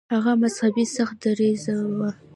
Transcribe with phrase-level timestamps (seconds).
[0.13, 1.97] هغه مذهبي سخت دریځه و.